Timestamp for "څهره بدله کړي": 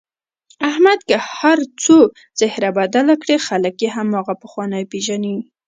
2.39-3.37